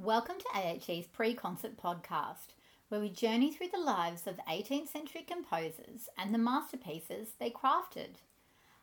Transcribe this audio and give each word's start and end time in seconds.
Welcome 0.00 0.36
to 0.38 0.60
AHE's 0.60 1.08
pre 1.08 1.34
concert 1.34 1.76
podcast, 1.76 2.54
where 2.88 3.00
we 3.00 3.08
journey 3.08 3.50
through 3.52 3.70
the 3.72 3.80
lives 3.80 4.28
of 4.28 4.38
18th 4.48 4.86
century 4.86 5.24
composers 5.26 6.08
and 6.16 6.32
the 6.32 6.38
masterpieces 6.38 7.30
they 7.40 7.50
crafted. 7.50 8.20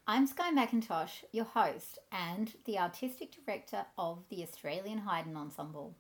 I'm 0.05 0.27
Skye 0.27 0.51
McIntosh, 0.51 1.23
your 1.31 1.45
host 1.45 1.99
and 2.11 2.51
the 2.65 2.77
artistic 2.77 3.31
director 3.31 3.85
of 3.97 4.25
the 4.29 4.43
Australian 4.43 4.97
Haydn 5.07 5.37
Ensemble. 5.37 5.95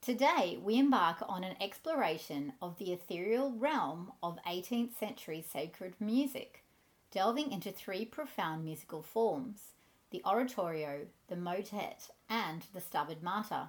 Today, 0.00 0.58
we 0.60 0.76
embark 0.76 1.22
on 1.28 1.44
an 1.44 1.54
exploration 1.60 2.54
of 2.60 2.76
the 2.78 2.92
ethereal 2.92 3.52
realm 3.52 4.10
of 4.20 4.40
18th 4.48 4.98
century 4.98 5.46
sacred 5.48 5.94
music, 6.00 6.64
delving 7.12 7.52
into 7.52 7.70
three 7.70 8.04
profound 8.04 8.64
musical 8.64 9.00
forms 9.00 9.74
the 10.10 10.22
oratorio, 10.24 11.06
the 11.28 11.36
motet, 11.36 12.10
and 12.28 12.66
the 12.74 12.80
Stabat 12.80 13.22
Mater. 13.22 13.68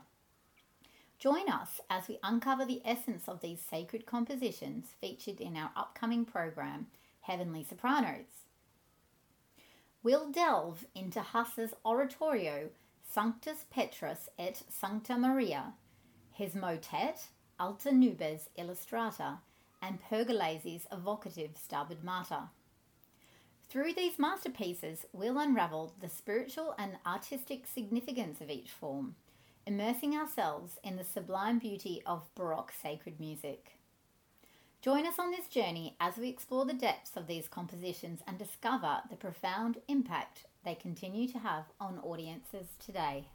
Join 1.20 1.49
us 1.49 1.80
as 1.90 2.08
we 2.08 2.18
uncover 2.23 2.66
the 2.66 2.82
essence 2.84 3.27
of 3.27 3.41
these 3.41 3.62
sacred 3.62 4.05
compositions 4.05 4.88
featured 4.99 5.40
in 5.40 5.55
our 5.55 5.72
upcoming 5.76 6.26
program, 6.26 6.88
Heavenly 7.22 7.63
Sopranos. 7.63 8.26
We'll 10.02 10.32
delve 10.32 10.88
into 10.96 11.22
Hasse's 11.22 11.76
oratorio, 11.85 12.70
Sanctus 13.08 13.66
Petrus 13.70 14.30
et 14.40 14.63
Sancta 14.68 15.16
Maria, 15.16 15.73
his 16.32 16.55
motet, 16.55 17.27
Alta 17.60 17.91
Nubes 17.91 18.48
Illustrata, 18.58 19.38
and 19.80 19.99
Pergolesi's 20.02 20.88
evocative 20.91 21.52
Stabat 21.55 22.04
Mater. 22.04 22.49
Through 23.71 23.93
these 23.93 24.20
masterpieces, 24.20 25.05
we'll 25.13 25.39
unravel 25.39 25.93
the 26.02 26.09
spiritual 26.09 26.75
and 26.77 26.98
artistic 27.05 27.66
significance 27.66 28.41
of 28.41 28.49
each 28.49 28.70
form, 28.70 29.16
immersing 29.66 30.13
ourselves 30.13 30.77
in 30.84 30.98
the 30.98 31.05
sublime 31.05 31.57
beauty 31.57 32.02
of 32.05 32.27
Baroque 32.35 32.73
sacred 32.73 33.18
music. 33.18 33.77
Join 34.81 35.07
us 35.07 35.18
on 35.18 35.31
this 35.31 35.48
journey 35.48 35.96
as 36.01 36.18
we 36.18 36.27
explore 36.27 36.65
the 36.65 36.73
depths 36.73 37.15
of 37.15 37.27
these 37.27 37.48
compositions 37.48 38.20
and 38.27 38.37
discover 38.37 39.04
the 39.09 39.15
profound 39.15 39.77
impact 39.87 40.48
they 40.65 40.76
continue 40.76 41.29
to 41.29 41.40
have 41.40 41.63
on 41.79 41.98
audiences 41.99 42.68
today. 42.85 43.27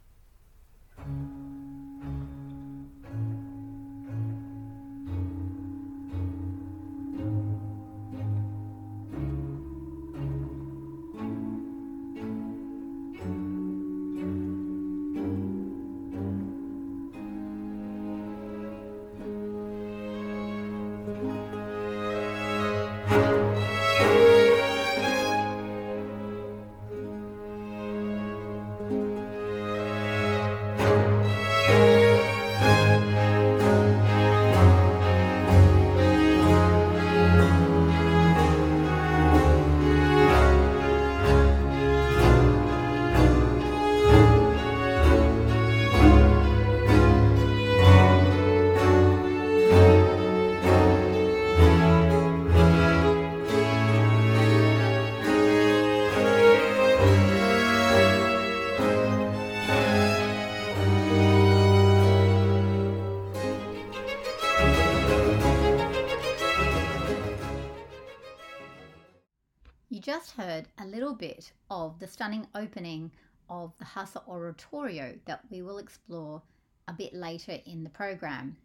Little 71.06 71.16
bit 71.16 71.52
of 71.70 72.00
the 72.00 72.06
stunning 72.08 72.48
opening 72.56 73.12
of 73.48 73.72
the 73.78 73.84
Hasse 73.84 74.16
Oratorio 74.26 75.14
that 75.26 75.40
we 75.48 75.62
will 75.62 75.78
explore 75.78 76.42
a 76.88 76.92
bit 76.92 77.14
later 77.14 77.60
in 77.64 77.84
the 77.84 77.90
program. 77.90 78.56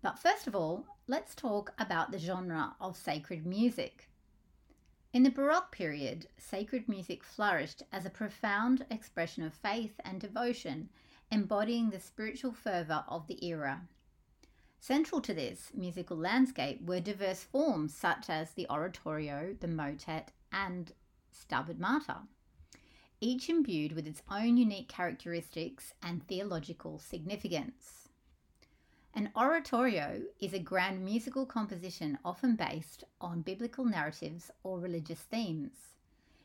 But 0.00 0.16
first 0.16 0.46
of 0.46 0.54
all, 0.54 0.86
let's 1.08 1.34
talk 1.34 1.72
about 1.76 2.12
the 2.12 2.20
genre 2.20 2.76
of 2.80 2.96
sacred 2.96 3.44
music. 3.44 4.08
In 5.12 5.24
the 5.24 5.30
Baroque 5.30 5.72
period, 5.72 6.28
sacred 6.38 6.88
music 6.88 7.24
flourished 7.24 7.82
as 7.90 8.06
a 8.06 8.10
profound 8.10 8.86
expression 8.88 9.42
of 9.42 9.52
faith 9.52 9.98
and 10.04 10.20
devotion, 10.20 10.88
embodying 11.32 11.90
the 11.90 11.98
spiritual 11.98 12.52
fervour 12.52 13.02
of 13.08 13.26
the 13.26 13.44
era. 13.44 13.80
Central 14.78 15.20
to 15.22 15.34
this 15.34 15.72
musical 15.74 16.16
landscape 16.16 16.80
were 16.86 17.00
diverse 17.00 17.42
forms 17.42 17.92
such 17.92 18.30
as 18.30 18.52
the 18.52 18.68
oratorio, 18.70 19.56
the 19.58 19.66
motet, 19.66 20.30
and 20.52 20.92
Stabat 21.34 21.78
Mater, 21.78 22.22
each 23.20 23.50
imbued 23.50 23.92
with 23.92 24.06
its 24.06 24.22
own 24.30 24.56
unique 24.56 24.88
characteristics 24.88 25.92
and 26.02 26.26
theological 26.26 26.98
significance. 26.98 28.08
An 29.12 29.30
oratorio 29.36 30.22
is 30.40 30.54
a 30.54 30.58
grand 30.58 31.04
musical 31.04 31.44
composition 31.44 32.18
often 32.24 32.56
based 32.56 33.04
on 33.20 33.42
biblical 33.42 33.84
narratives 33.84 34.50
or 34.62 34.78
religious 34.78 35.20
themes. 35.20 35.94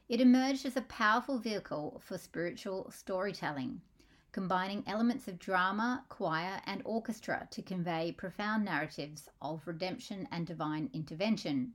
It 0.07 0.19
emerged 0.19 0.65
as 0.65 0.75
a 0.75 0.81
powerful 0.81 1.37
vehicle 1.37 2.01
for 2.03 2.17
spiritual 2.17 2.91
storytelling 2.91 3.81
combining 4.31 4.83
elements 4.85 5.27
of 5.27 5.39
drama, 5.39 6.05
choir, 6.07 6.61
and 6.65 6.81
orchestra 6.85 7.47
to 7.51 7.61
convey 7.61 8.11
profound 8.11 8.63
narratives 8.63 9.27
of 9.41 9.65
redemption 9.65 10.27
and 10.31 10.45
divine 10.45 10.89
intervention. 10.93 11.73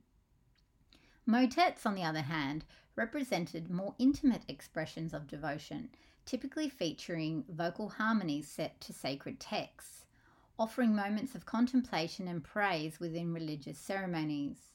Motets, 1.27 1.87
on 1.87 1.95
the 1.95 2.03
other 2.03 2.21
hand, 2.21 2.65
represented 2.95 3.69
more 3.69 3.95
intimate 3.97 4.43
expressions 4.47 5.11
of 5.11 5.27
devotion, 5.27 5.89
typically 6.23 6.69
featuring 6.69 7.43
vocal 7.49 7.89
harmonies 7.89 8.47
set 8.47 8.79
to 8.81 8.93
sacred 8.93 9.39
texts, 9.39 10.05
offering 10.59 10.95
moments 10.95 11.33
of 11.33 11.45
contemplation 11.45 12.27
and 12.27 12.43
praise 12.43 12.99
within 12.99 13.33
religious 13.33 13.79
ceremonies. 13.79 14.69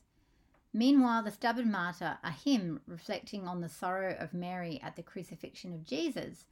Meanwhile, 0.72 1.22
the 1.22 1.30
Stabat 1.30 1.66
Mater, 1.66 2.18
a 2.24 2.30
hymn 2.32 2.80
reflecting 2.86 3.46
on 3.46 3.60
the 3.60 3.68
sorrow 3.68 4.16
of 4.18 4.34
Mary 4.34 4.80
at 4.82 4.96
the 4.96 5.02
crucifixion 5.02 5.72
of 5.72 5.84
Jesus, 5.84 6.46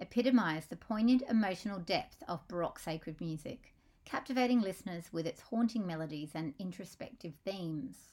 epitomised 0.00 0.68
the 0.68 0.76
poignant 0.76 1.22
emotional 1.28 1.78
depth 1.78 2.22
of 2.26 2.46
Baroque 2.48 2.80
sacred 2.80 3.20
music, 3.20 3.72
captivating 4.04 4.60
listeners 4.60 5.12
with 5.12 5.26
its 5.26 5.42
haunting 5.42 5.86
melodies 5.86 6.30
and 6.34 6.54
introspective 6.58 7.34
themes. 7.44 8.10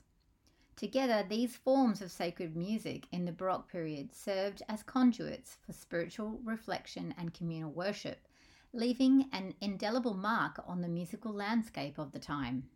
Together, 0.75 1.23
these 1.27 1.55
forms 1.55 2.01
of 2.01 2.11
sacred 2.11 2.55
music 2.55 3.07
in 3.11 3.25
the 3.25 3.31
Baroque 3.31 3.69
period 3.69 4.15
served 4.15 4.63
as 4.67 4.81
conduits 4.83 5.57
for 5.65 5.73
spiritual 5.73 6.39
reflection 6.43 7.13
and 7.17 7.33
communal 7.33 7.71
worship, 7.71 8.27
leaving 8.73 9.29
an 9.31 9.53
indelible 9.61 10.15
mark 10.15 10.59
on 10.65 10.81
the 10.81 10.87
musical 10.87 11.33
landscape 11.33 11.97
of 11.97 12.11
the 12.11 12.19
time. 12.19 12.69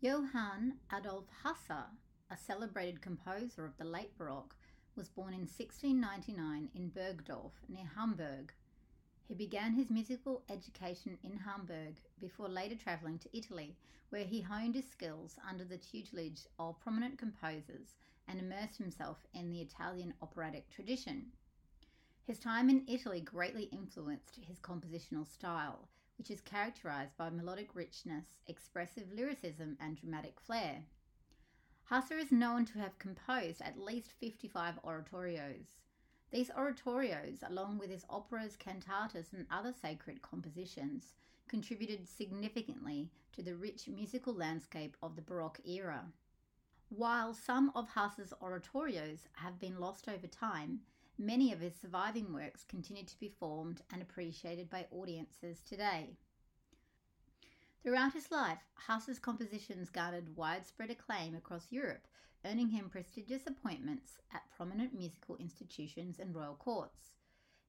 Johann 0.00 0.74
Adolf 0.96 1.24
Hasse, 1.42 1.88
a 2.30 2.36
celebrated 2.36 3.00
composer 3.00 3.64
of 3.64 3.76
the 3.78 3.84
late 3.84 4.16
Baroque, 4.16 4.54
was 4.94 5.08
born 5.08 5.32
in 5.32 5.40
1699 5.40 6.68
in 6.74 6.90
Burgdorf, 6.90 7.52
near 7.68 7.90
Hamburg. 7.96 8.52
He 9.28 9.34
began 9.34 9.74
his 9.74 9.90
musical 9.90 10.42
education 10.48 11.18
in 11.22 11.36
Hamburg 11.36 12.00
before 12.18 12.48
later 12.48 12.76
travelling 12.76 13.18
to 13.18 13.36
Italy, 13.36 13.76
where 14.08 14.24
he 14.24 14.40
honed 14.40 14.74
his 14.74 14.88
skills 14.88 15.38
under 15.46 15.64
the 15.64 15.76
tutelage 15.76 16.46
of 16.58 16.80
prominent 16.80 17.18
composers 17.18 17.94
and 18.26 18.38
immersed 18.40 18.78
himself 18.78 19.26
in 19.34 19.50
the 19.50 19.60
Italian 19.60 20.14
operatic 20.22 20.70
tradition. 20.70 21.30
His 22.24 22.38
time 22.38 22.70
in 22.70 22.88
Italy 22.88 23.20
greatly 23.20 23.64
influenced 23.64 24.36
his 24.36 24.60
compositional 24.60 25.26
style, 25.26 25.90
which 26.16 26.30
is 26.30 26.40
characterized 26.40 27.14
by 27.18 27.28
melodic 27.28 27.74
richness, 27.74 28.38
expressive 28.46 29.12
lyricism, 29.12 29.76
and 29.78 29.98
dramatic 29.98 30.40
flair. 30.40 30.86
Hasse 31.84 32.12
is 32.12 32.32
known 32.32 32.64
to 32.64 32.78
have 32.78 32.98
composed 32.98 33.60
at 33.60 33.78
least 33.78 34.12
55 34.20 34.78
oratorios. 34.82 35.76
These 36.30 36.50
oratorios, 36.50 37.42
along 37.42 37.78
with 37.78 37.90
his 37.90 38.04
operas, 38.08 38.56
cantatas, 38.56 39.32
and 39.32 39.46
other 39.50 39.72
sacred 39.72 40.22
compositions, 40.22 41.14
contributed 41.48 42.06
significantly 42.06 43.10
to 43.32 43.42
the 43.42 43.56
rich 43.56 43.88
musical 43.88 44.34
landscape 44.34 44.96
of 45.02 45.16
the 45.16 45.22
Baroque 45.22 45.60
era. 45.64 46.12
While 46.90 47.34
some 47.34 47.72
of 47.74 47.88
Hasse's 47.88 48.32
oratorios 48.40 49.20
have 49.32 49.58
been 49.58 49.78
lost 49.78 50.08
over 50.08 50.26
time, 50.26 50.80
Many 51.20 51.52
of 51.52 51.58
his 51.58 51.74
surviving 51.74 52.32
works 52.32 52.62
continue 52.62 53.02
to 53.04 53.18
be 53.18 53.28
formed 53.28 53.82
and 53.92 54.00
appreciated 54.00 54.70
by 54.70 54.86
audiences 54.92 55.60
today. 55.62 56.16
Throughout 57.82 58.12
his 58.12 58.30
life, 58.30 58.60
Hasse's 58.86 59.18
compositions 59.18 59.90
garnered 59.90 60.36
widespread 60.36 60.90
acclaim 60.90 61.34
across 61.34 61.72
Europe, 61.72 62.06
earning 62.44 62.68
him 62.68 62.88
prestigious 62.88 63.46
appointments 63.46 64.18
at 64.32 64.50
prominent 64.56 64.94
musical 64.94 65.36
institutions 65.36 66.18
and 66.18 66.34
royal 66.34 66.54
courts. 66.54 67.14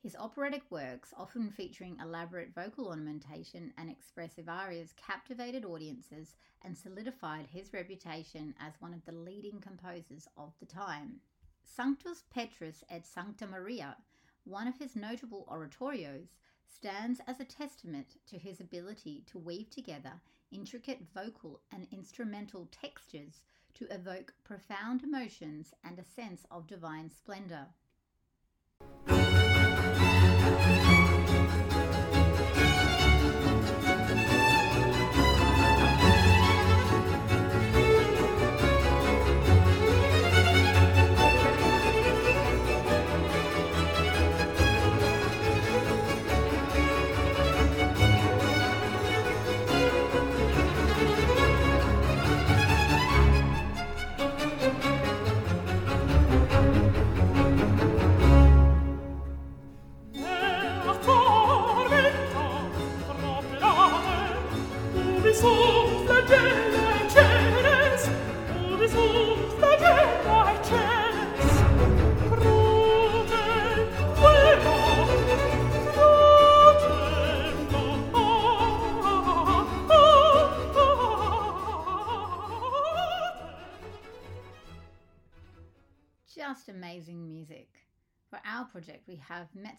His 0.01 0.15
operatic 0.15 0.63
works, 0.69 1.13
often 1.17 1.51
featuring 1.51 1.97
elaborate 2.01 2.53
vocal 2.55 2.87
ornamentation 2.87 3.73
and 3.77 3.89
expressive 3.89 4.47
arias, 4.47 4.93
captivated 4.95 5.65
audiences 5.65 6.35
and 6.63 6.77
solidified 6.77 7.47
his 7.47 7.73
reputation 7.73 8.53
as 8.59 8.79
one 8.79 8.93
of 8.93 9.03
the 9.05 9.11
leading 9.11 9.59
composers 9.59 10.27
of 10.37 10.53
the 10.59 10.65
time. 10.65 11.19
Sanctus 11.63 12.23
Petrus 12.29 12.83
et 12.89 13.05
Sancta 13.05 13.45
Maria, 13.45 13.97
one 14.45 14.67
of 14.67 14.77
his 14.77 14.95
notable 14.95 15.45
oratorios, 15.49 16.29
stands 16.65 17.19
as 17.27 17.39
a 17.39 17.45
testament 17.45 18.15
to 18.27 18.37
his 18.37 18.61
ability 18.61 19.23
to 19.25 19.37
weave 19.37 19.69
together 19.69 20.21
intricate 20.51 21.01
vocal 21.13 21.59
and 21.71 21.87
instrumental 21.91 22.69
textures 22.71 23.43
to 23.79 23.93
evoke 23.93 24.33
profound 24.43 25.03
emotions 25.03 25.73
and 25.83 25.97
a 25.97 26.03
sense 26.03 26.45
of 26.51 26.67
divine 26.67 27.09
splendor. 27.09 27.67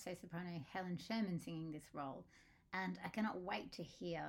Soprano 0.04 0.64
Helen 0.72 0.98
Sherman 0.98 1.38
singing 1.38 1.72
this 1.72 1.94
role, 1.94 2.24
and 2.72 2.98
I 3.04 3.08
cannot 3.08 3.40
wait 3.40 3.72
to 3.72 3.82
hear 3.82 4.24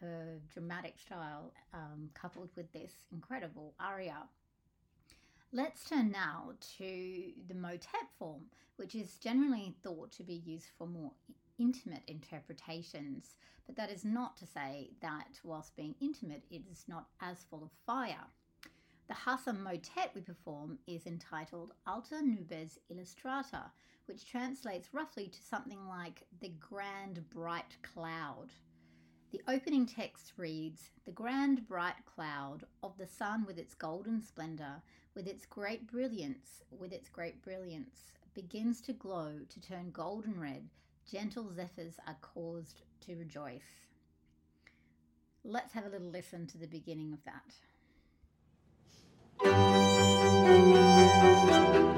her 0.00 0.40
dramatic 0.52 0.98
style 0.98 1.52
um, 1.72 2.10
coupled 2.14 2.50
with 2.56 2.72
this 2.72 2.92
incredible 3.12 3.74
aria. 3.80 4.28
Let's 5.52 5.88
turn 5.88 6.10
now 6.10 6.52
to 6.78 7.32
the 7.48 7.54
motet 7.54 8.10
form, 8.18 8.42
which 8.76 8.94
is 8.94 9.18
generally 9.18 9.76
thought 9.82 10.10
to 10.12 10.24
be 10.24 10.42
used 10.44 10.66
for 10.76 10.86
more 10.86 11.12
intimate 11.58 12.02
interpretations, 12.08 13.36
but 13.66 13.76
that 13.76 13.90
is 13.90 14.04
not 14.04 14.36
to 14.38 14.46
say 14.46 14.90
that 15.00 15.38
whilst 15.44 15.76
being 15.76 15.94
intimate, 16.00 16.42
it 16.50 16.62
is 16.70 16.84
not 16.88 17.06
as 17.20 17.44
full 17.48 17.62
of 17.62 17.70
fire. 17.86 18.26
The 19.06 19.14
Hasse 19.14 19.52
motet 19.52 20.14
we 20.14 20.22
perform 20.22 20.78
is 20.86 21.06
entitled 21.06 21.74
Alta 21.86 22.22
Nubes 22.22 22.78
Illustrata, 22.90 23.70
which 24.06 24.26
translates 24.26 24.94
roughly 24.94 25.28
to 25.28 25.42
something 25.42 25.86
like 25.86 26.26
the 26.40 26.48
grand 26.48 27.28
bright 27.28 27.76
cloud. 27.82 28.50
The 29.30 29.42
opening 29.46 29.84
text 29.84 30.32
reads 30.38 30.90
The 31.04 31.12
grand 31.12 31.68
bright 31.68 32.06
cloud 32.06 32.64
of 32.82 32.96
the 32.96 33.06
sun 33.06 33.44
with 33.44 33.58
its 33.58 33.74
golden 33.74 34.22
splendour, 34.22 34.82
with 35.14 35.26
its 35.26 35.44
great 35.44 35.86
brilliance, 35.86 36.62
with 36.70 36.92
its 36.92 37.10
great 37.10 37.42
brilliance, 37.42 38.12
begins 38.32 38.80
to 38.82 38.94
glow, 38.94 39.40
to 39.50 39.60
turn 39.60 39.90
golden 39.90 40.40
red. 40.40 40.70
Gentle 41.10 41.52
zephyrs 41.52 41.98
are 42.06 42.16
caused 42.22 42.80
to 43.02 43.16
rejoice. 43.16 43.88
Let's 45.44 45.74
have 45.74 45.84
a 45.84 45.90
little 45.90 46.08
listen 46.08 46.46
to 46.46 46.58
the 46.58 46.66
beginning 46.66 47.12
of 47.12 47.22
that. 47.24 47.56
Thank 49.42 49.56
you. 51.86 51.93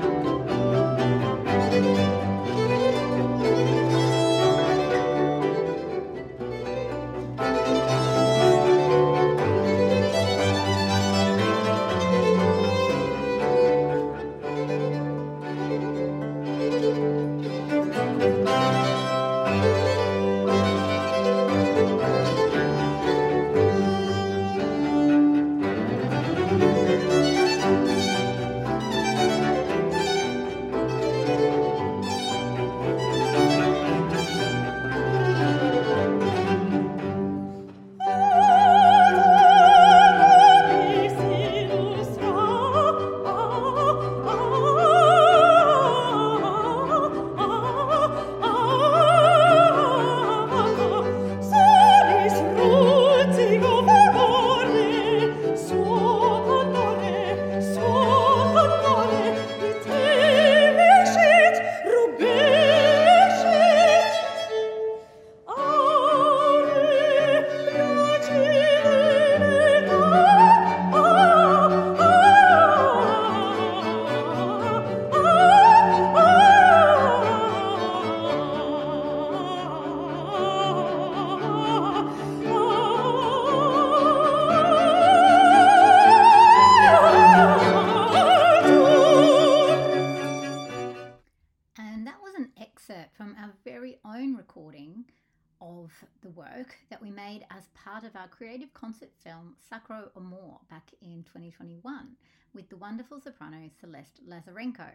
Creative 98.29 98.73
concert 98.73 99.11
film 99.25 99.57
Sacro 99.69 100.11
Amor 100.17 100.61
back 100.71 100.93
in 101.03 101.25
2021 101.25 102.11
with 102.55 102.69
the 102.69 102.77
wonderful 102.77 103.21
soprano 103.21 103.69
Celeste 103.81 104.21
Lazarenko, 104.29 104.91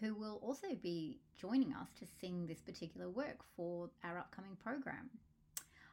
who 0.00 0.14
will 0.14 0.38
also 0.40 0.68
be 0.80 1.18
joining 1.36 1.72
us 1.72 1.88
to 1.98 2.06
sing 2.20 2.46
this 2.46 2.60
particular 2.60 3.10
work 3.10 3.38
for 3.56 3.90
our 4.04 4.18
upcoming 4.18 4.56
program. 4.62 5.10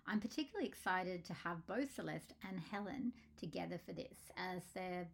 I'm 0.05 0.19
particularly 0.19 0.67
excited 0.67 1.25
to 1.25 1.33
have 1.33 1.65
both 1.65 1.95
Celeste 1.95 2.35
and 2.47 2.59
Helen 2.59 3.11
together 3.39 3.79
for 3.83 3.93
this, 3.93 4.29
as 4.37 4.61
they're 4.75 5.07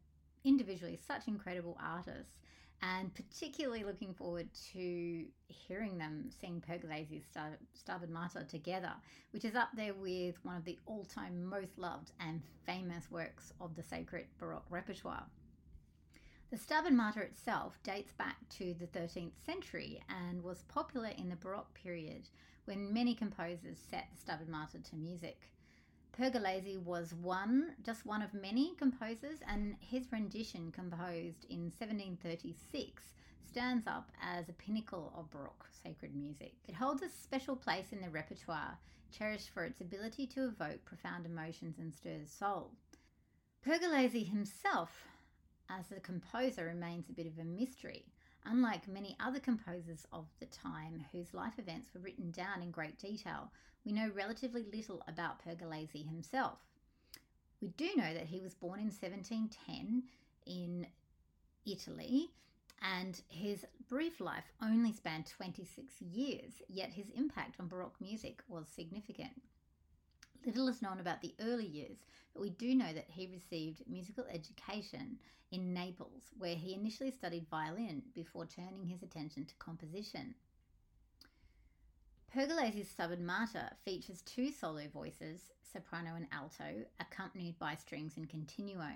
individually 0.44 1.00
such 1.08 1.30
incredible 1.30 1.78
artists 1.82 2.34
and 2.82 3.14
particularly 3.16 3.84
looking 3.84 4.14
forward 4.14 4.48
to 4.74 5.26
hearing 5.48 5.98
them 5.98 6.30
sing 6.30 6.64
Pergolesi's 6.68 7.26
Star- 7.26 7.58
Stabat 7.74 8.10
Mater 8.10 8.44
together, 8.44 8.94
which 9.32 9.46
is 9.46 9.56
up 9.56 9.70
there 9.76 9.94
with 9.94 10.44
one 10.44 10.56
of 10.56 10.66
the 10.66 10.78
all 10.86 11.06
time 11.06 11.44
most 11.44 11.78
loved 11.78 12.12
and 12.20 12.42
famous 12.66 13.10
works 13.10 13.52
of 13.60 13.76
the 13.76 13.84
sacred 13.84 14.28
Baroque 14.38 14.70
repertoire. 14.70 15.26
The 16.50 16.58
Stabat 16.58 16.94
Mater 16.94 17.22
itself 17.24 17.78
dates 17.84 18.14
back 18.14 18.38
to 18.52 18.74
the 18.74 18.88
13th 18.88 19.34
century 19.46 20.02
and 20.08 20.42
was 20.44 20.64
popular 20.70 21.10
in 21.18 21.30
the 21.30 21.36
Baroque 21.36 21.74
period 21.74 22.30
when 22.66 22.94
many 22.94 23.16
composers 23.16 23.80
set 23.90 24.08
the 24.12 24.18
Stabat 24.32 24.48
Mater 24.48 24.80
to 24.80 24.96
music. 24.96 25.50
Pergolesi 26.18 26.82
was 26.82 27.14
one, 27.14 27.76
just 27.86 28.06
one 28.06 28.24
of 28.24 28.34
many 28.34 28.74
composers, 28.76 29.38
and 29.48 29.76
his 29.80 30.12
rendition, 30.12 30.72
composed 30.72 31.46
in 31.50 31.72
1736, 31.78 33.04
stands 33.48 33.86
up 33.86 34.10
as 34.20 34.50
a 34.50 34.54
pinnacle 34.54 35.14
of 35.16 35.30
Baroque 35.30 35.68
sacred 35.84 36.16
music. 36.16 36.54
It 36.68 36.74
holds 36.74 37.04
a 37.04 37.10
special 37.10 37.56
place 37.56 37.92
in 37.92 38.02
the 38.02 38.10
repertoire, 38.10 38.80
cherished 39.12 39.52
for 39.52 39.64
its 39.64 39.80
ability 39.80 40.26
to 40.28 40.48
evoke 40.48 40.84
profound 40.86 41.28
emotions 41.28 41.78
and 41.78 41.94
stir 41.94 42.18
the 42.24 42.28
soul. 42.28 42.72
Pergolesi 43.64 44.28
himself 44.28 45.04
as 45.70 45.92
a 45.92 46.00
composer 46.00 46.66
remains 46.66 47.10
a 47.10 47.14
bit 47.14 47.28
of 47.28 47.38
a 47.38 47.44
mystery, 47.44 48.06
unlike 48.50 48.88
many 48.88 49.16
other 49.20 49.40
composers 49.40 50.06
of 50.12 50.26
the 50.40 50.46
time 50.48 51.06
whose 51.12 51.34
life 51.34 51.58
events 51.58 51.90
were 51.94 52.02
written 52.02 52.32
down 52.32 52.62
in 52.62 52.72
great 52.72 52.98
detail. 52.98 53.52
We 53.86 53.92
know 53.92 54.12
relatively 54.14 54.66
little 54.74 55.04
about 55.08 55.44
Pergolesi 55.44 56.08
himself. 56.08 56.60
We 57.62 57.70
do 57.70 57.90
know 57.96 58.14
that 58.14 58.28
he 58.28 58.40
was 58.42 58.54
born 58.54 58.80
in 58.80 58.86
1710 58.86 60.04
in 60.46 60.88
Italy 61.66 62.30
and 62.82 63.20
his 63.30 63.66
brief 63.90 64.20
life 64.20 64.52
only 64.62 64.94
spanned 64.94 65.26
26 65.26 66.02
years, 66.02 66.62
yet 66.68 66.92
his 66.92 67.10
impact 67.16 67.60
on 67.60 67.68
Baroque 67.68 68.00
music 68.00 68.44
was 68.48 68.68
significant. 68.68 69.42
Little 70.46 70.68
is 70.70 70.82
known 70.82 71.00
about 71.00 71.22
the 71.22 71.36
early 71.42 71.66
years, 71.66 71.98
but 72.34 72.42
we 72.42 72.50
do 72.52 72.74
know 72.74 72.94
that 72.94 73.10
he 73.10 73.28
received 73.28 73.84
musical 73.88 74.26
education 74.32 75.18
in 75.52 75.74
Naples, 75.74 76.24
where 76.38 76.56
he 76.56 76.74
initially 76.74 77.12
studied 77.12 77.48
violin 77.50 78.04
before 78.14 78.46
turning 78.46 78.86
his 78.86 79.04
attention 79.04 79.46
to 79.46 79.56
composition. 79.56 80.36
Pergolesi's 82.34 82.90
Stabat 82.90 83.20
Mater 83.20 83.72
features 83.84 84.22
two 84.22 84.52
solo 84.52 84.88
voices, 84.88 85.52
soprano 85.62 86.16
and 86.16 86.28
alto, 86.32 86.86
accompanied 87.00 87.58
by 87.58 87.76
strings 87.76 88.18
and 88.18 88.30
continuo. 88.30 88.92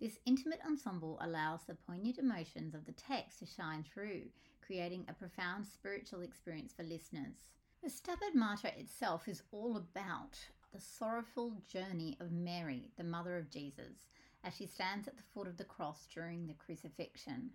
This 0.00 0.18
intimate 0.26 0.60
ensemble 0.66 1.18
allows 1.20 1.64
the 1.64 1.74
poignant 1.74 2.18
emotions 2.18 2.74
of 2.74 2.84
the 2.84 2.92
text 2.92 3.38
to 3.38 3.46
shine 3.46 3.82
through, 3.82 4.22
creating 4.60 5.06
a 5.08 5.14
profound 5.14 5.66
spiritual 5.66 6.20
experience 6.22 6.72
for 6.72 6.82
listeners. 6.82 7.48
The 7.82 7.88
Stabat 7.88 8.34
Mater 8.34 8.72
itself 8.76 9.28
is 9.28 9.42
all 9.52 9.76
about 9.76 10.38
the 10.76 10.82
sorrowful 10.82 11.54
journey 11.66 12.18
of 12.20 12.30
Mary, 12.30 12.90
the 12.98 13.04
mother 13.04 13.38
of 13.38 13.48
Jesus, 13.48 14.04
as 14.44 14.54
she 14.54 14.66
stands 14.66 15.08
at 15.08 15.16
the 15.16 15.22
foot 15.32 15.46
of 15.46 15.56
the 15.56 15.64
cross 15.64 16.06
during 16.12 16.46
the 16.46 16.52
crucifixion. 16.52 17.48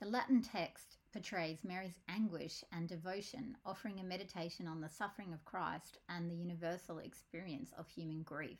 The 0.00 0.08
Latin 0.08 0.42
text 0.42 0.96
portrays 1.12 1.58
Mary's 1.62 2.00
anguish 2.08 2.64
and 2.72 2.88
devotion, 2.88 3.56
offering 3.64 4.00
a 4.00 4.02
meditation 4.02 4.66
on 4.66 4.80
the 4.80 4.88
suffering 4.88 5.32
of 5.32 5.44
Christ 5.44 5.98
and 6.08 6.28
the 6.28 6.34
universal 6.34 6.98
experience 6.98 7.72
of 7.78 7.88
human 7.88 8.24
grief. 8.24 8.58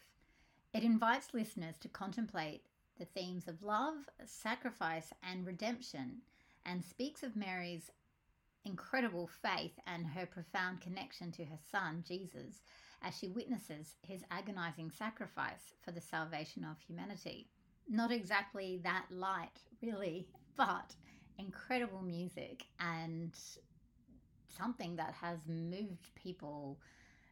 It 0.73 0.85
invites 0.85 1.35
listeners 1.35 1.77
to 1.81 1.89
contemplate 1.89 2.67
the 2.97 3.07
themes 3.07 3.49
of 3.49 3.61
love, 3.61 3.97
sacrifice, 4.25 5.13
and 5.21 5.45
redemption, 5.45 6.19
and 6.65 6.85
speaks 6.85 7.25
of 7.25 7.35
Mary's 7.35 7.91
incredible 8.65 9.29
faith 9.43 9.73
and 9.87 10.07
her 10.07 10.27
profound 10.27 10.81
connection 10.81 11.33
to 11.33 11.45
her 11.45 11.59
son, 11.71 12.05
Jesus, 12.07 12.63
as 13.03 13.17
she 13.17 13.29
witnesses 13.29 13.95
his 14.03 14.23
agonizing 14.31 14.91
sacrifice 14.91 15.75
for 15.83 15.93
the 15.93 16.01
salvation 16.01 16.65
of 16.65 16.81
humanity. 16.81 17.49
Not 17.89 18.13
exactly 18.13 18.81
that 18.85 19.07
light, 19.11 19.61
really, 19.83 20.29
but 20.57 20.95
incredible 21.39 22.03
music 22.03 22.65
and 22.79 23.35
something 24.49 24.97
that 24.97 25.15
has 25.15 25.39
moved 25.49 26.15
people 26.15 26.79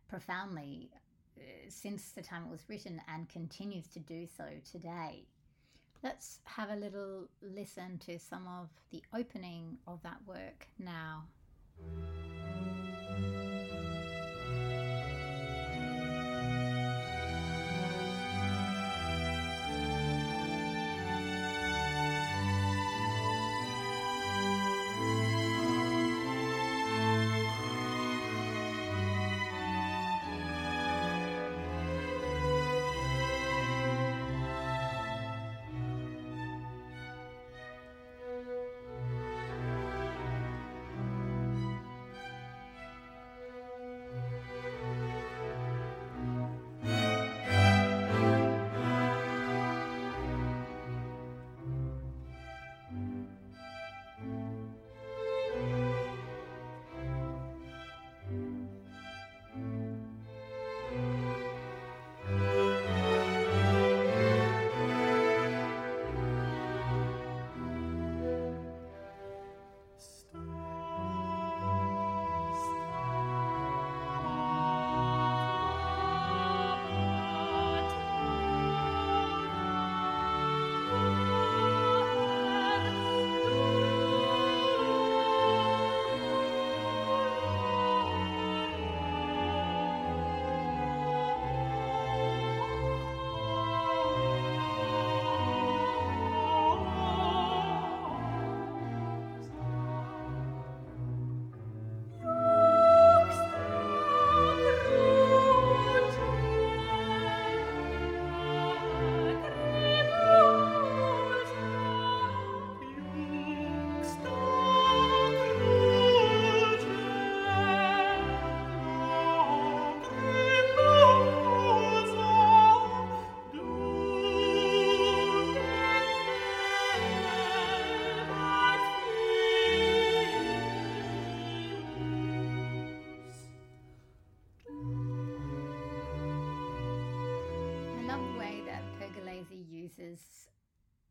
profoundly 0.09 0.91
uh, 1.39 1.43
since 1.69 2.11
the 2.13 2.23
time 2.23 2.45
it 2.47 2.51
was 2.51 2.69
written 2.69 3.01
and 3.13 3.29
continues 3.29 3.87
to 3.89 4.01
do 4.01 4.27
so 4.27 4.45
today. 4.71 5.27
Let's 6.03 6.39
have 6.45 6.71
a 6.71 6.77
little 6.77 7.29
listen 7.43 7.99
to 8.07 8.19
some 8.19 8.47
of 8.47 8.69
the 8.91 9.03
opening 9.13 9.79
of 9.87 10.03
that 10.03 10.19
work 10.27 10.69
now. 10.79 11.25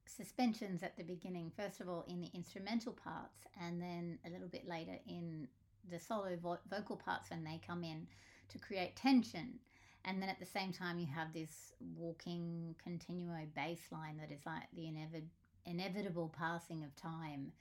Suspensions 0.05 0.83
at 0.83 0.97
the 0.97 1.03
beginning, 1.03 1.51
first 1.55 1.81
of 1.81 1.89
all 1.89 2.05
in 2.07 2.21
the 2.21 2.29
instrumental 2.33 2.93
parts, 2.93 3.45
and 3.61 3.81
then 3.81 4.19
a 4.25 4.29
little 4.29 4.47
bit 4.47 4.67
later 4.67 4.97
in 5.07 5.47
the 5.89 5.99
solo 5.99 6.35
vo- 6.41 6.59
vocal 6.69 6.95
parts 6.95 7.29
when 7.29 7.43
they 7.43 7.59
come 7.65 7.83
in 7.83 8.07
to 8.49 8.57
create 8.57 8.95
tension. 8.95 9.59
And 10.05 10.21
then 10.21 10.29
at 10.29 10.39
the 10.39 10.45
same 10.45 10.71
time, 10.71 10.99
you 10.99 11.07
have 11.07 11.33
this 11.33 11.73
walking 11.95 12.75
continuo 12.81 13.45
bass 13.55 13.79
line 13.91 14.17
that 14.17 14.31
is 14.31 14.45
like 14.45 14.63
the 14.73 14.83
inevi- 14.83 15.27
inevitable 15.65 16.33
passing 16.37 16.83
of 16.83 16.95
time 16.95 17.51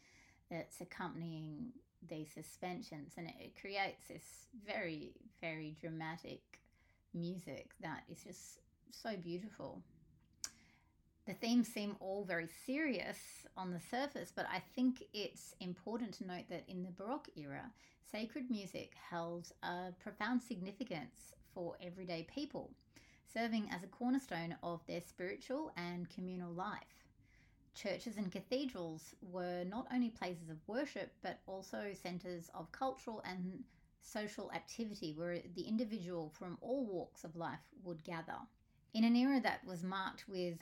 that's 0.51 0.81
accompanying 0.81 1.73
these 2.09 2.29
suspensions. 2.33 3.15
And 3.17 3.27
it 3.41 3.61
creates 3.61 4.07
this 4.09 4.47
very, 4.65 5.15
very 5.41 5.77
dramatic 5.81 6.41
music 7.13 7.71
that 7.81 8.05
is 8.09 8.23
just 8.23 8.61
so 8.93 9.17
beautiful. 9.17 9.83
The 11.27 11.35
themes 11.35 11.67
seem 11.67 11.97
all 11.99 12.25
very 12.25 12.47
serious 12.67 13.19
on 13.57 13.73
the 13.73 13.81
surface, 13.81 14.33
but 14.35 14.47
I 14.49 14.63
think 14.77 15.03
it's 15.13 15.57
important 15.59 16.15
to 16.15 16.27
note 16.27 16.45
that 16.51 16.63
in 16.69 16.85
the 16.85 16.93
Baroque 16.93 17.29
era, 17.35 17.73
sacred 18.09 18.49
music 18.49 18.93
held 19.11 19.51
a 19.65 19.93
profound 19.99 20.41
significance 20.41 21.33
for 21.53 21.77
everyday 21.83 22.29
people, 22.33 22.71
serving 23.27 23.69
as 23.73 23.83
a 23.83 23.89
cornerstone 23.89 24.55
of 24.63 24.87
their 24.87 25.01
spiritual 25.01 25.73
and 25.77 26.09
communal 26.11 26.53
life. 26.53 27.09
Churches 27.75 28.17
and 28.17 28.31
cathedrals 28.31 29.17
were 29.21 29.65
not 29.65 29.89
only 29.93 30.11
places 30.11 30.49
of 30.49 30.69
worship, 30.69 31.13
but 31.23 31.41
also 31.49 31.93
centres 31.93 32.51
of 32.55 32.71
cultural 32.71 33.21
and 33.25 33.65
social 34.01 34.53
activity 34.53 35.13
where 35.13 35.41
the 35.57 35.63
individual 35.63 36.31
from 36.39 36.57
all 36.61 36.87
walks 36.87 37.25
of 37.25 37.35
life 37.35 37.69
would 37.83 38.05
gather. 38.05 38.39
In 38.95 39.03
an 39.03 39.17
era 39.17 39.41
that 39.41 39.67
was 39.67 39.83
marked 39.83 40.29
with 40.29 40.59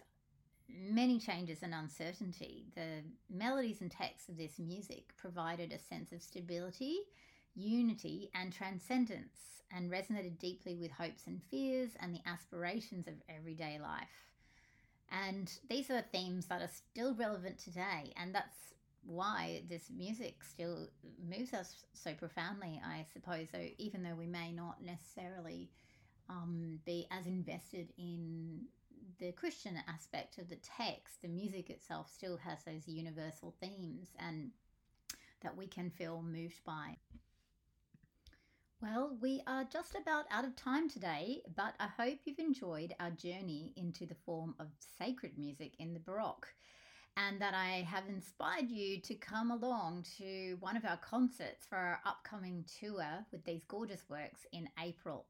many 0.68 1.18
changes 1.18 1.62
and 1.62 1.74
uncertainty, 1.74 2.66
the 2.74 3.02
melodies 3.30 3.80
and 3.80 3.90
texts 3.90 4.28
of 4.28 4.36
this 4.36 4.58
music 4.58 5.12
provided 5.16 5.72
a 5.72 5.78
sense 5.78 6.12
of 6.12 6.22
stability, 6.22 6.98
unity, 7.54 8.30
and 8.34 8.52
transcendence, 8.52 9.62
and 9.70 9.90
resonated 9.90 10.38
deeply 10.38 10.76
with 10.76 10.90
hopes 10.90 11.26
and 11.26 11.40
fears 11.50 11.90
and 12.00 12.14
the 12.14 12.20
aspirations 12.26 13.06
of 13.06 13.14
everyday 13.28 13.78
life. 13.80 14.08
And 15.10 15.52
these 15.68 15.90
are 15.90 16.02
themes 16.12 16.46
that 16.46 16.62
are 16.62 16.68
still 16.68 17.14
relevant 17.14 17.58
today, 17.58 18.12
and 18.16 18.34
that's 18.34 18.74
why 19.06 19.62
this 19.68 19.90
music 19.94 20.42
still 20.42 20.88
moves 21.28 21.52
us 21.52 21.84
so 21.92 22.14
profoundly, 22.14 22.80
I 22.84 23.04
suppose. 23.12 23.48
So, 23.50 23.58
even 23.78 24.02
though 24.02 24.14
we 24.14 24.26
may 24.26 24.50
not 24.50 24.82
necessarily 24.82 25.70
um, 26.28 26.80
be 26.86 27.06
as 27.10 27.26
invested 27.26 27.92
in 27.98 28.62
the 29.18 29.32
Christian 29.32 29.78
aspect 29.88 30.38
of 30.38 30.48
the 30.48 30.56
text, 30.56 31.22
the 31.22 31.28
music 31.28 31.70
itself 31.70 32.10
still 32.12 32.36
has 32.38 32.62
those 32.64 32.88
universal 32.88 33.54
themes 33.60 34.08
and 34.18 34.50
that 35.42 35.56
we 35.56 35.66
can 35.66 35.90
feel 35.90 36.22
moved 36.22 36.64
by. 36.64 36.96
Well, 38.80 39.16
we 39.20 39.40
are 39.46 39.64
just 39.64 39.94
about 39.94 40.26
out 40.30 40.44
of 40.44 40.56
time 40.56 40.90
today, 40.90 41.42
but 41.56 41.74
I 41.80 41.86
hope 41.86 42.18
you've 42.24 42.38
enjoyed 42.38 42.94
our 43.00 43.10
journey 43.10 43.72
into 43.76 44.04
the 44.04 44.16
form 44.26 44.54
of 44.58 44.66
sacred 44.98 45.38
music 45.38 45.72
in 45.78 45.94
the 45.94 46.00
Baroque 46.00 46.48
and 47.16 47.40
that 47.40 47.54
I 47.54 47.86
have 47.88 48.08
inspired 48.08 48.68
you 48.68 49.00
to 49.02 49.14
come 49.14 49.50
along 49.50 50.04
to 50.18 50.56
one 50.60 50.76
of 50.76 50.84
our 50.84 50.96
concerts 50.96 51.64
for 51.66 51.76
our 51.76 52.00
upcoming 52.04 52.64
tour 52.80 53.24
with 53.30 53.44
these 53.44 53.64
gorgeous 53.68 54.04
works 54.08 54.46
in 54.52 54.68
April. 54.82 55.24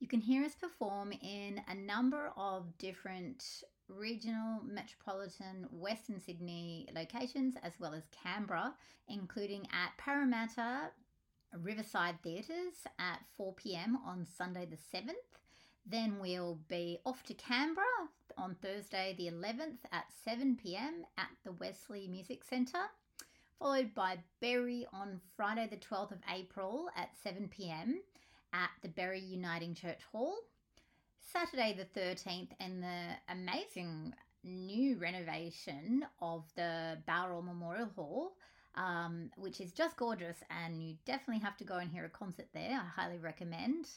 You 0.00 0.08
can 0.08 0.22
hear 0.22 0.44
us 0.46 0.54
perform 0.54 1.12
in 1.12 1.60
a 1.68 1.74
number 1.74 2.32
of 2.34 2.78
different 2.78 3.62
regional, 3.86 4.62
metropolitan, 4.64 5.66
Western 5.70 6.18
Sydney 6.18 6.88
locations, 6.96 7.54
as 7.62 7.74
well 7.78 7.92
as 7.92 8.04
Canberra, 8.10 8.72
including 9.08 9.68
at 9.74 9.98
Parramatta 9.98 10.90
Riverside 11.52 12.16
Theatres 12.22 12.86
at 12.98 13.20
4 13.36 13.52
pm 13.52 13.98
on 14.06 14.24
Sunday 14.24 14.64
the 14.64 14.76
7th. 14.76 15.12
Then 15.84 16.18
we'll 16.18 16.58
be 16.68 16.98
off 17.04 17.22
to 17.24 17.34
Canberra 17.34 18.08
on 18.38 18.54
Thursday 18.62 19.14
the 19.18 19.26
11th 19.26 19.80
at 19.92 20.06
7 20.24 20.56
pm 20.56 21.04
at 21.18 21.28
the 21.44 21.52
Wesley 21.52 22.08
Music 22.08 22.42
Centre, 22.42 22.88
followed 23.58 23.94
by 23.94 24.16
Berry 24.40 24.86
on 24.94 25.20
Friday 25.36 25.68
the 25.70 25.76
12th 25.76 26.12
of 26.12 26.20
April 26.34 26.88
at 26.96 27.10
7 27.22 27.48
pm 27.48 28.00
at 28.52 28.70
the 28.82 28.88
Berry 28.88 29.20
Uniting 29.20 29.74
Church 29.74 30.00
Hall. 30.12 30.34
Saturday 31.32 31.76
the 31.76 32.00
13th, 32.00 32.48
and 32.58 32.82
the 32.82 33.32
amazing 33.32 34.12
new 34.42 34.96
renovation 34.96 36.04
of 36.20 36.44
the 36.56 36.98
Bowral 37.06 37.42
Memorial 37.42 37.88
Hall, 37.94 38.32
um, 38.74 39.30
which 39.36 39.60
is 39.60 39.72
just 39.72 39.96
gorgeous, 39.96 40.36
and 40.50 40.82
you 40.82 40.96
definitely 41.04 41.42
have 41.42 41.56
to 41.58 41.64
go 41.64 41.76
and 41.76 41.90
hear 41.90 42.04
a 42.04 42.08
concert 42.08 42.48
there. 42.52 42.72
I 42.72 43.00
highly 43.00 43.18
recommend. 43.18 43.88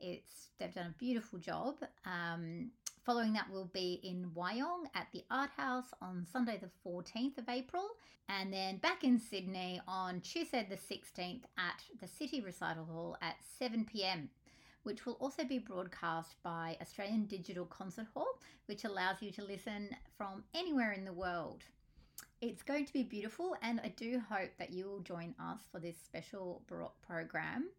It's 0.00 0.48
they've 0.58 0.74
done 0.74 0.94
a 0.94 0.98
beautiful 0.98 1.38
job. 1.38 1.76
Um, 2.06 2.70
Following 3.04 3.32
that, 3.32 3.46
we'll 3.50 3.70
be 3.72 3.98
in 4.04 4.30
Wyong 4.36 4.84
at 4.94 5.06
the 5.12 5.24
Art 5.30 5.50
House 5.56 5.86
on 6.02 6.26
Sunday, 6.30 6.60
the 6.60 6.70
14th 6.86 7.38
of 7.38 7.48
April, 7.48 7.88
and 8.28 8.52
then 8.52 8.76
back 8.76 9.04
in 9.04 9.18
Sydney 9.18 9.80
on 9.88 10.20
Tuesday, 10.20 10.66
the 10.68 10.76
16th 10.76 11.44
at 11.56 11.82
the 11.98 12.06
City 12.06 12.42
Recital 12.42 12.84
Hall 12.84 13.16
at 13.22 13.36
7 13.58 13.86
pm, 13.90 14.28
which 14.82 15.06
will 15.06 15.14
also 15.14 15.44
be 15.44 15.58
broadcast 15.58 16.34
by 16.42 16.76
Australian 16.82 17.24
Digital 17.24 17.64
Concert 17.64 18.06
Hall, 18.14 18.38
which 18.66 18.84
allows 18.84 19.22
you 19.22 19.32
to 19.32 19.44
listen 19.44 19.88
from 20.18 20.44
anywhere 20.54 20.92
in 20.92 21.06
the 21.06 21.12
world. 21.12 21.64
It's 22.42 22.62
going 22.62 22.84
to 22.84 22.92
be 22.92 23.02
beautiful, 23.02 23.56
and 23.62 23.80
I 23.82 23.88
do 23.96 24.20
hope 24.28 24.50
that 24.58 24.74
you 24.74 24.84
will 24.84 25.00
join 25.00 25.34
us 25.40 25.60
for 25.72 25.80
this 25.80 25.96
special 26.04 26.62
Baroque 26.68 27.00
program. 27.00 27.70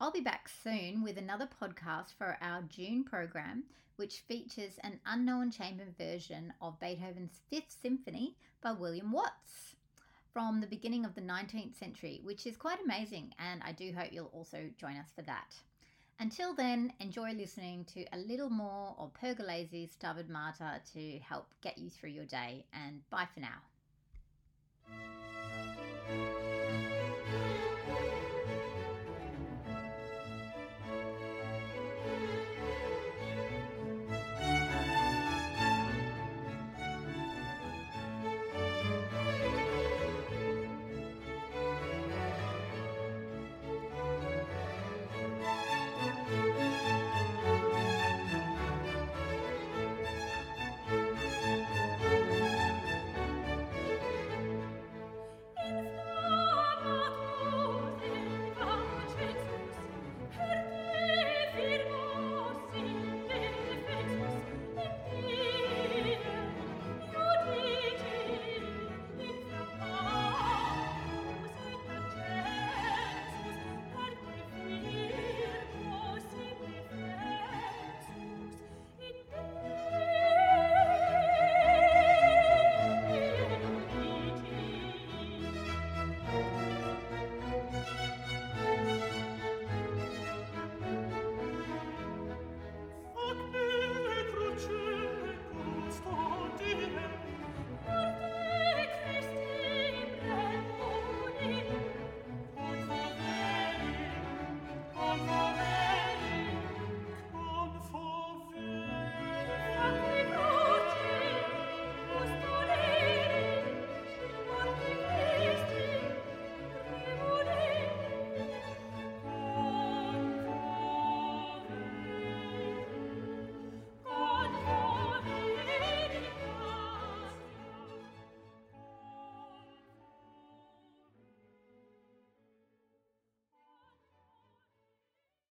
I'll 0.00 0.10
be 0.10 0.20
back 0.20 0.48
soon 0.48 1.04
with 1.04 1.18
another 1.18 1.48
podcast 1.62 2.14
for 2.18 2.36
our 2.40 2.62
June 2.62 3.04
program, 3.04 3.62
which 3.94 4.24
features 4.26 4.78
an 4.82 4.98
unknown 5.06 5.52
chamber 5.52 5.84
version 5.96 6.52
of 6.60 6.80
Beethoven's 6.80 7.40
Fifth 7.48 7.76
Symphony 7.80 8.34
by 8.60 8.72
William 8.72 9.12
Watts 9.12 9.76
from 10.32 10.60
the 10.60 10.66
beginning 10.66 11.04
of 11.04 11.14
the 11.14 11.20
19th 11.20 11.76
century, 11.76 12.20
which 12.24 12.44
is 12.44 12.56
quite 12.56 12.82
amazing, 12.82 13.32
and 13.38 13.62
I 13.64 13.70
do 13.70 13.92
hope 13.96 14.08
you'll 14.10 14.26
also 14.26 14.68
join 14.76 14.96
us 14.96 15.12
for 15.14 15.22
that. 15.22 15.54
Until 16.18 16.54
then, 16.54 16.92
enjoy 16.98 17.32
listening 17.32 17.84
to 17.94 18.04
a 18.12 18.18
little 18.18 18.50
more 18.50 18.96
of 18.98 19.14
Pergolesi's 19.14 19.92
Stabat 19.92 20.28
Mater 20.28 20.80
to 20.94 21.18
help 21.20 21.46
get 21.62 21.78
you 21.78 21.88
through 21.88 22.10
your 22.10 22.26
day, 22.26 22.66
and 22.72 23.08
bye 23.10 23.28
for 23.32 23.40
now. 23.40 23.62